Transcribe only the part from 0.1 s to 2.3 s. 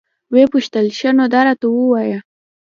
ويې پوښتل ښه نو دا راته ووايه.